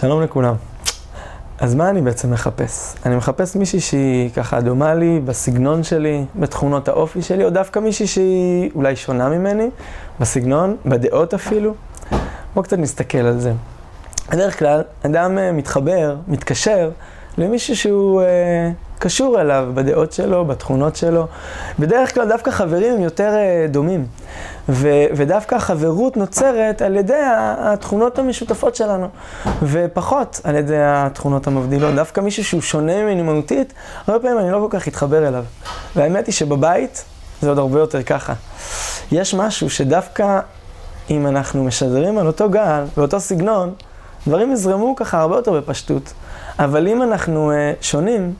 [0.00, 0.54] שלום לכולם.
[1.58, 2.94] אז מה אני בעצם מחפש?
[3.06, 8.06] אני מחפש מישהי שהיא ככה דומה לי בסגנון שלי, בתכונות האופי שלי, או דווקא מישהי
[8.06, 9.70] שהיא אולי שונה ממני,
[10.20, 11.74] בסגנון, בדעות אפילו.
[12.54, 13.52] בואו קצת נסתכל על זה.
[14.30, 16.90] בדרך כלל, אדם אה, מתחבר, מתקשר,
[17.38, 21.26] למישהו שהוא אה, קשור אליו בדעות שלו, בתכונות שלו.
[21.78, 24.06] בדרך כלל דווקא חברים הם יותר אה, דומים.
[24.68, 27.22] ו- ודווקא החברות נוצרת על ידי
[27.58, 29.08] התכונות המשותפות שלנו,
[29.62, 31.94] ופחות על ידי התכונות המבדילות.
[31.94, 33.72] דווקא מישהו שהוא שונה ממני מהותית,
[34.06, 35.44] הרבה פעמים אני לא כל כך אתחבר אליו.
[35.96, 37.04] והאמת היא שבבית
[37.40, 38.32] זה עוד הרבה יותר ככה.
[39.12, 40.40] יש משהו שדווקא
[41.10, 43.74] אם אנחנו משדרים על אותו גל, באותו סגנון,
[44.26, 46.12] דברים יזרמו ככה הרבה יותר בפשטות.
[46.58, 48.34] אבל אם אנחנו uh, שונים,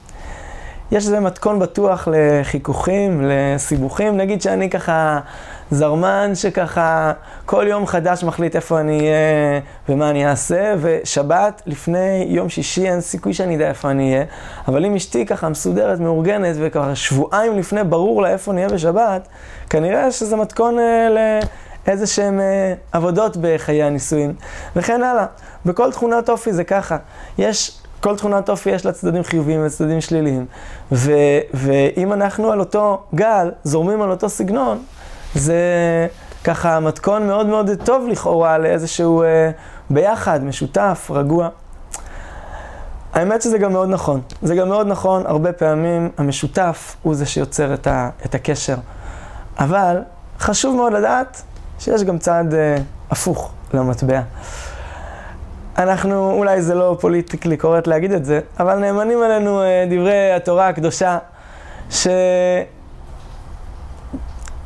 [0.93, 4.17] יש איזה מתכון בטוח לחיכוכים, לסיבוכים.
[4.17, 5.21] נגיד שאני ככה
[5.71, 7.13] זרמן שככה
[7.47, 13.01] כל יום חדש מחליט איפה אני אהיה ומה אני אעשה, ושבת לפני יום שישי אין
[13.01, 14.25] סיכוי שאני אדע איפה אני אהיה.
[14.69, 19.29] אבל אם אשתי ככה מסודרת, מאורגנת, וככה שבועיים לפני ברור לה איפה נהיה בשבת,
[19.71, 21.09] כנראה שזה מתכון אה,
[21.87, 24.33] לאיזה שהן אה, עבודות בחיי הנישואין.
[24.77, 25.27] וכן הלאה.
[25.67, 26.97] בכל תכונת אופי זה ככה.
[27.39, 30.47] יש כל תכונת אופי יש לה צדדים חיוביים וצדדים שליליים.
[31.55, 34.79] ואם אנחנו על אותו גל, זורמים על אותו סגנון,
[35.35, 35.57] זה
[36.45, 39.51] ככה מתכון מאוד מאוד טוב לכאורה לאיזשהו אה,
[39.91, 41.49] ביחד, משותף, רגוע.
[43.13, 44.21] האמת שזה גם מאוד נכון.
[44.43, 48.77] זה גם מאוד נכון, הרבה פעמים המשותף הוא זה שיוצר את, ה, את הקשר.
[49.59, 49.97] אבל
[50.41, 51.43] חשוב מאוד לדעת
[51.79, 52.77] שיש גם צד אה,
[53.11, 54.21] הפוך למטבע.
[55.79, 60.69] אנחנו, אולי זה לא פוליטיקלי קורט להגיד את זה, אבל נאמנים עלינו אה, דברי התורה
[60.69, 61.19] הקדושה,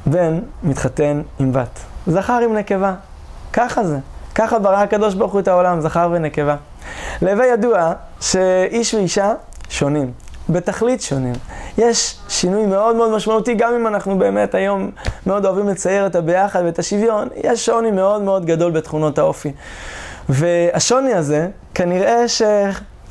[0.05, 2.95] שבן מתחתן עם בת, זכר עם נקבה.
[3.53, 3.99] ככה זה.
[4.35, 6.57] ככה ברא הקדוש ברוך הוא את העולם, זכר ונקבה.
[7.23, 9.33] להווי ידוע שאיש ואישה
[9.69, 10.13] שונים,
[10.49, 11.35] בתכלית שונים.
[11.79, 14.91] יש שינוי מאוד מאוד משמעותי, גם אם אנחנו באמת היום
[15.27, 19.53] מאוד אוהבים לצייר את הביחד ואת השוויון, יש שוני מאוד מאוד גדול בתכונות האופי.
[20.29, 22.29] והשוני הזה, כנראה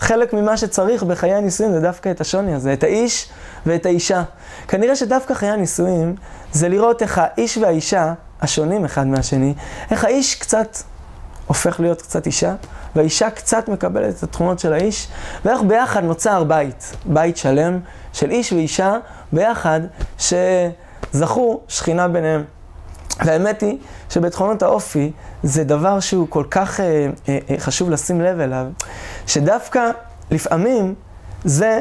[0.01, 3.29] שחלק ממה שצריך בחיי הנישואים זה דווקא את השוני הזה, את האיש
[3.65, 4.23] ואת האישה.
[4.67, 6.15] כנראה שדווקא חיי הנישואים
[6.51, 9.53] זה לראות איך האיש והאישה, השונים אחד מהשני,
[9.91, 10.77] איך האיש קצת
[11.47, 12.55] הופך להיות קצת אישה,
[12.95, 15.07] והאישה קצת מקבלת את התכונות של האיש,
[15.45, 17.79] ואיך ביחד נוצר בית, בית שלם
[18.13, 18.97] של איש ואישה
[19.31, 19.81] ביחד,
[20.17, 22.43] שזכו שכינה ביניהם.
[23.25, 23.77] והאמת היא
[24.09, 25.11] שבתכונות האופי
[25.43, 26.85] זה דבר שהוא כל כך אה,
[27.29, 28.65] אה, אה, חשוב לשים לב אליו,
[29.27, 29.89] שדווקא
[30.31, 30.95] לפעמים
[31.43, 31.79] זה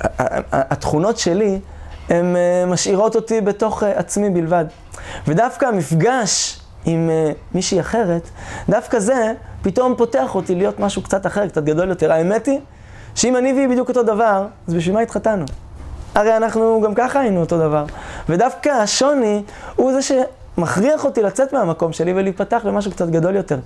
[0.00, 1.60] שהתכונות שלי,
[2.08, 4.64] הן אה, משאירות אותי בתוך אה, עצמי בלבד.
[5.26, 8.28] ודווקא המפגש עם אה, מישהי אחרת,
[8.68, 9.32] דווקא זה
[9.62, 12.12] פתאום פותח אותי להיות משהו קצת אחר, קצת גדול יותר.
[12.12, 12.60] האמת היא
[13.14, 15.44] שאם אני והיא בדיוק אותו דבר, אז בשביל מה התחתנו?
[16.14, 17.84] הרי אנחנו גם ככה היינו אותו דבר.
[18.28, 19.42] ודווקא השוני
[19.76, 23.58] הוא זה שמכריח אותי לצאת מהמקום שלי ולהיפתח למשהו קצת גדול יותר.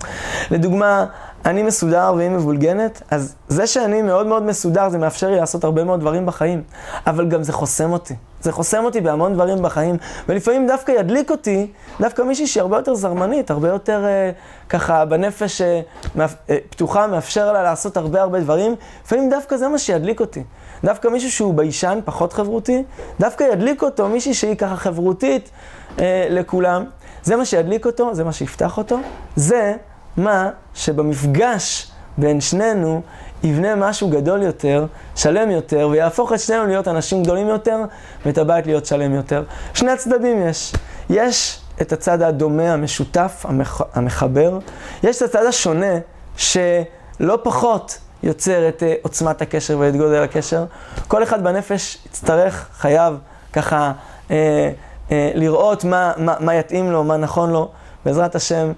[0.50, 1.06] לדוגמה,
[1.46, 5.84] אני מסודר והיא מבולגנת, אז זה שאני מאוד מאוד מסודר, זה מאפשר לי לעשות הרבה
[5.84, 6.62] מאוד דברים בחיים.
[7.06, 8.14] אבל גם זה חוסם אותי.
[8.42, 9.96] זה חוסם אותי בהמון דברים בחיים,
[10.28, 11.66] ולפעמים דווקא ידליק אותי,
[12.00, 14.30] דווקא מישהי שהיא הרבה יותר זרמנית, הרבה יותר אה,
[14.68, 15.80] ככה בנפש אה,
[16.14, 20.42] מאפ, אה, פתוחה, מאפשר לה לעשות הרבה הרבה דברים, לפעמים דווקא זה מה שידליק אותי.
[20.84, 22.82] דווקא מישהו שהוא ביישן, פחות חברותי,
[23.20, 25.50] דווקא ידליק אותו מישהי שהיא ככה חברותית
[25.98, 26.84] אה, לכולם.
[27.22, 28.98] זה מה שידליק אותו, זה מה שיפתח אותו,
[29.36, 29.74] זה
[30.16, 33.02] מה שבמפגש בין שנינו
[33.44, 34.86] יבנה משהו גדול יותר,
[35.16, 37.78] שלם יותר, ויהפוך את שנינו להיות אנשים גדולים יותר,
[38.26, 39.42] ואת הבית להיות שלם יותר.
[39.74, 40.72] שני הצדדים יש.
[41.10, 43.80] יש את הצד הדומה, המשותף, המח...
[43.94, 44.58] המחבר.
[45.02, 45.98] יש את הצד השונה,
[46.36, 50.64] שלא פחות יוצר את uh, עוצמת הקשר ואת גודל הקשר.
[51.08, 53.18] כל אחד בנפש יצטרך, חייב,
[53.52, 53.92] ככה,
[54.28, 57.68] uh, uh, לראות מה, מה, מה יתאים לו, מה נכון לו.
[58.04, 58.72] בעזרת השם,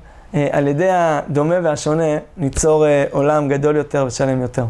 [0.50, 2.04] על ידי הדומה והשונה,
[2.36, 4.64] ניצור uh, עולם גדול יותר ושלם יותר.